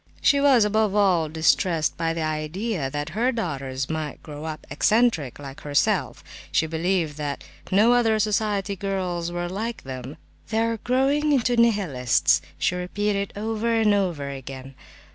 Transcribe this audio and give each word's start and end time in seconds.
She 0.19 0.41
was, 0.41 0.65
above 0.65 0.95
all 0.95 1.29
distressed 1.29 1.95
by 1.95 2.11
the 2.15 2.23
idea 2.23 2.89
that 2.89 3.09
her 3.09 3.31
daughters 3.31 3.87
might 3.87 4.23
grow 4.23 4.45
up 4.45 4.65
"eccentric," 4.71 5.37
like 5.37 5.61
herself; 5.61 6.23
she 6.51 6.65
believed 6.65 7.17
that 7.17 7.43
no 7.71 7.93
other 7.93 8.17
society 8.17 8.75
girls 8.75 9.31
were 9.31 9.47
like 9.47 9.83
them. 9.83 10.17
"They 10.49 10.61
are 10.61 10.77
growing 10.77 11.31
into 11.33 11.55
Nihilists!" 11.55 12.41
she 12.57 12.73
repeated 12.73 13.31
over 13.35 13.71
and 13.75 13.93
over 13.93 14.27
again. 14.27 14.73